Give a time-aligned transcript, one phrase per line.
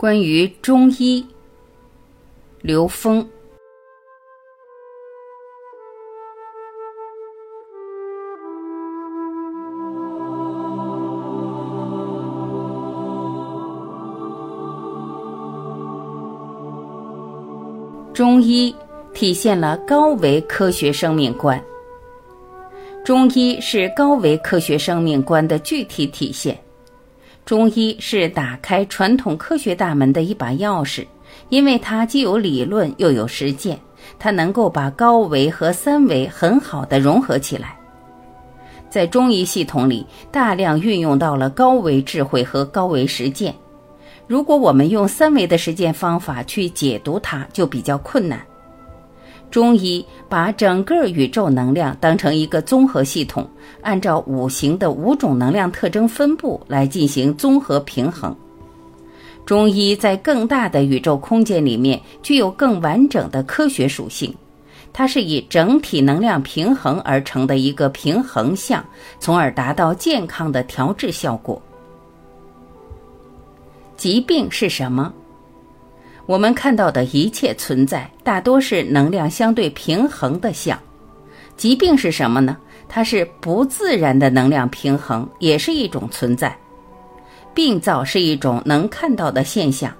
[0.00, 1.22] 关于中医，
[2.62, 3.28] 刘峰。
[18.14, 18.74] 中医
[19.12, 21.62] 体现了高维科学生命观。
[23.04, 26.58] 中医是高维科学生命观的具体体现。
[27.44, 31.04] 中医是打开传统科学大门的一把钥匙，
[31.48, 33.78] 因为它既有理论又有实践，
[34.18, 37.76] 它能够把高维和三维很好的融合起来。
[38.88, 43.54] 在中医系统里，大量运用到了高维智慧和高维实践。
[44.26, 48.40] 如果我们用三维的实践方法去解读它，就比较困难。
[49.50, 53.48] 中医把整个宇宙能量当成一个综合系统，
[53.80, 58.34] 按照五行的五种能量特征分布来进行综合平衡。
[59.44, 64.32] 中医在更大的宇宙空间里面具有更完整的科学属性，
[64.92, 68.84] 它是以整体能量平衡而成的一个平衡相，
[69.18, 71.60] 从而达到健康的调治效果。
[73.96, 75.12] 疾病是什么？
[76.30, 80.78] 我们看到的一切存在，大多是能量相对平衡的相。
[81.56, 82.56] 疾病是什么呢？
[82.88, 86.56] 它是不自然的能量平衡，也是一种存在。
[87.52, 89.92] 病灶是一种能看到的现象，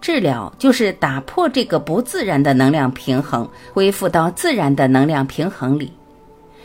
[0.00, 5.92] 治疗就是打破这个不自然的能量平衡，恢复到自然的能量平衡里。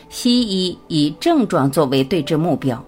[0.08, 2.84] 西医以症状作为对治目标，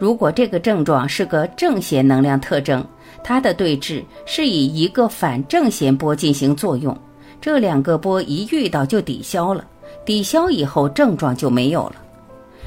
[0.00, 2.84] 如果这个症状是个正邪能量特征。
[3.28, 6.96] 它的对峙是以一个反正弦波进行作用，
[7.40, 9.66] 这两个波一遇到就抵消了，
[10.04, 11.96] 抵消以后症状就没有了。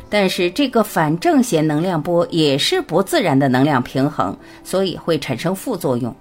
[0.10, 6.14] 但是这个反正弦能量波也是不自然的能量平衡，所以会产生副作用。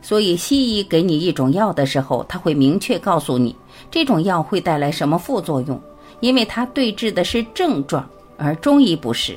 [0.00, 3.56] 所以西医给你一种药的时候，他会明确告诉你
[3.90, 5.80] 这种药会带来什么副作用，
[6.20, 9.34] 因为它对峙的是症状，而中医不是。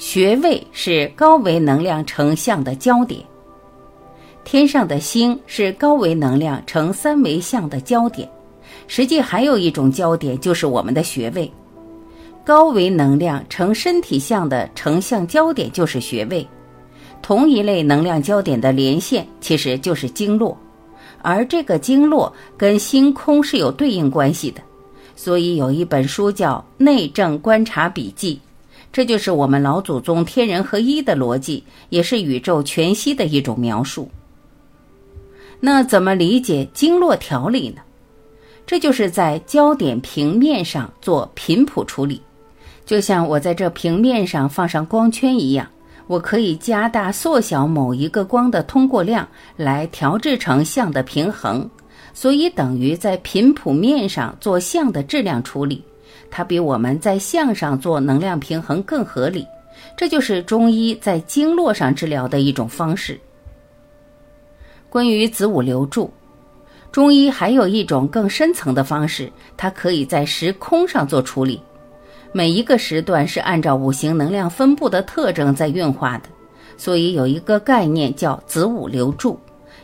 [0.00, 3.22] 穴位是高维能量成像的焦点，
[4.44, 8.26] 天上的星是高维能量成三维像的焦点。
[8.86, 11.52] 实际还有一种焦点，就是我们的穴位。
[12.46, 16.48] 高维能量成身体像的成像焦点就是穴位。
[17.20, 20.56] 同一类能量焦点的连线其实就是经络，
[21.20, 24.62] 而这个经络跟星空是有对应关系的。
[25.14, 28.40] 所以有一本书叫《内政观察笔记》。
[28.92, 34.10] 这就是我们老祖宗天人合一的逻辑，也是宇宙全息的一种描述。
[35.60, 37.82] 那怎么理解经络调理呢？
[38.66, 42.20] 这就是在焦点平面上做频谱处理，
[42.86, 45.68] 就像我在这平面上放上光圈一样，
[46.06, 49.26] 我可以加大、缩小某一个光的通过量，
[49.56, 51.68] 来调制成像的平衡，
[52.14, 55.82] 所以等于在频谱面上做像的质量处理。
[56.30, 59.46] 它比我们在相上做能量平衡更合理，
[59.96, 63.20] 这就是中医在经络上治疗的一种方式。
[64.88, 66.10] 关于子午流注，
[66.92, 71.60] 中医还有一种更深层的方式，它可以在时空上做处理。
[72.32, 76.24] 每一个时段是按照五行能量分布的特征在运化的，
[76.76, 79.38] 所以有一个概念叫子午流注。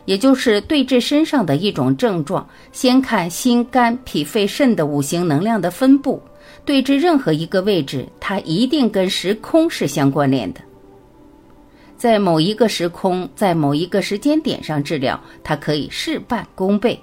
[0.05, 6.21] 也就是对治身上的一种症状，先看心、肝、脾、肺、肾的五行能量的分布。
[6.67, 10.59] 对治任何一个位置，它一定跟时空是相关联的。
[11.95, 16.99] 在某一个时空，在某一个时间点上治疗，它可以事半功倍。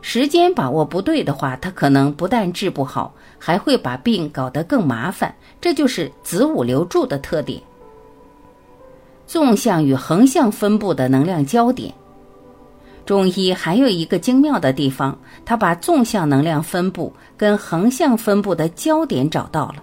[0.00, 5.34] 时间把握不对的话，它可能不但治不好，还会把病搞得更麻烦。
[5.60, 7.60] 这就是子午流注的特点。
[9.26, 11.92] 纵向与横向分布的能量焦点。
[13.06, 19.76] 中医还有一个精妙的地方，它把纵向能量分布跟横向分布的焦点找到了。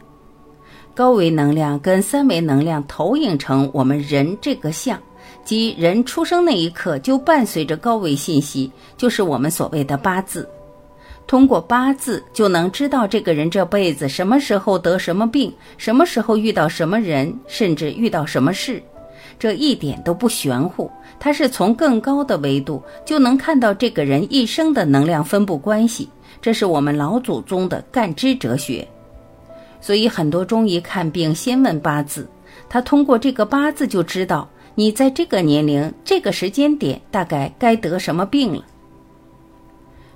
[0.94, 5.00] 高维能量跟三维能量投影成我们人这个相，
[5.44, 10.48] 即人出生那一刻就伴随着高维信息，就是我们所谓的八字。
[11.26, 18.84] 通过八字就能知道这个人这辈子什么时候得什么病，什么时候遇到什么人，甚至遇到什么事。
[19.38, 20.90] 这一点都不玄乎，
[21.20, 26.10] 它是从更高的维度就能看到这个人一生的能量分布关系，
[26.42, 28.88] 这是我们老祖宗的干支哲学。
[29.82, 32.28] 所以很多中医看病先问八字，
[32.70, 38.64] 他通过这个八字就知道你在这个年龄、这个时间点大概该得什么病了。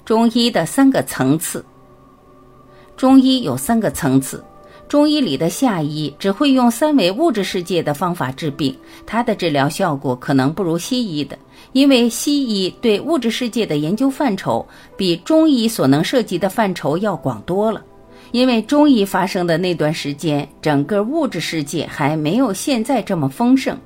[0.05, 1.65] 中医的三个层次，
[2.95, 4.41] 中医有三个层次。
[4.87, 8.73] 中医里的下医只会用三维物质世界的方法治病，
[9.05, 11.37] 它的治疗效果可能不如西医的，
[11.73, 17.83] 因为西医对物质世界的研究范畴比中医所能涉及的范畴要广多了。
[18.31, 23.77] 因为中医发生的那段时间，整个物质世界还没有现在这么丰盛。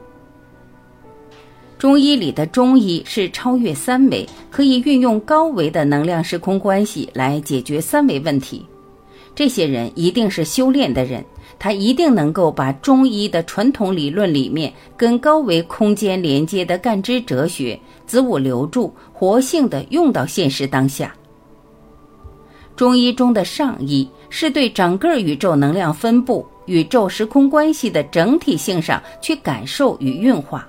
[1.77, 8.65] 中医里的中医是超越三维，可以运用高维的能量时空关系来解决三维问题。
[9.33, 11.23] 这些人一定是修炼的人，
[11.57, 21.15] 他一定能够把中医的传统理论里面跟高维空间连接的干支哲学子午流注活性的用到现实当下。
[22.75, 30.67] 中医中的上医是对整个宇宙能量分布、宇宙时空关系的整体性上去感受与运化，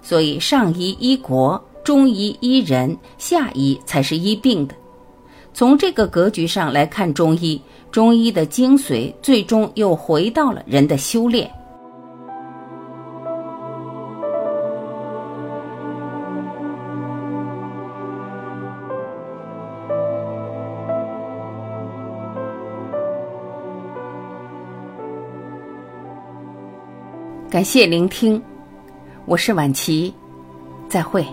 [0.00, 4.74] 所以上医医国，中医医人，下医才是医病的。
[5.54, 7.62] 从这个格局上来看，中医。
[7.92, 11.48] 中医的精髓最终又回到了人的修炼。
[27.48, 28.42] 感谢聆听，
[29.24, 30.12] 我是晚琪，
[30.88, 31.24] 再会。